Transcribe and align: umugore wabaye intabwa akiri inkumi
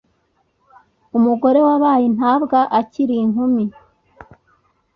umugore 1.17 1.59
wabaye 1.67 2.03
intabwa 2.11 2.59
akiri 2.79 3.15
inkumi 3.25 3.63